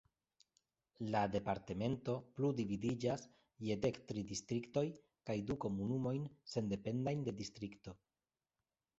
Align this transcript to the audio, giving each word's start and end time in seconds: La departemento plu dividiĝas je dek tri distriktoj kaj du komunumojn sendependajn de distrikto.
La 1.15 1.19
departemento 1.33 2.13
plu 2.37 2.47
dividiĝas 2.59 3.25
je 3.65 3.77
dek 3.83 3.99
tri 4.11 4.23
distriktoj 4.31 4.83
kaj 5.31 5.35
du 5.51 5.57
komunumojn 5.65 6.25
sendependajn 6.55 7.21
de 7.29 7.35
distrikto. 7.43 7.95